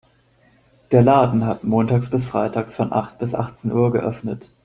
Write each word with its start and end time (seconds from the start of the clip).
Der 0.91 1.03
Laden 1.03 1.45
hat 1.45 1.63
montags 1.63 2.09
bis 2.09 2.25
freitags 2.25 2.73
von 2.73 2.91
acht 2.91 3.19
bis 3.19 3.35
achtzehn 3.35 3.71
Uhr 3.71 3.91
geöffnet. 3.91 4.51